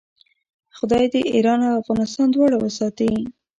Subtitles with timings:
[0.77, 3.11] خدای دې ایران او افغانستان دواړه وساتي.